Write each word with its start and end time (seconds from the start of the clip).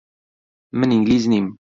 من 0.77 0.89
ئینگلیز 0.93 1.23
نیم. 1.31 1.45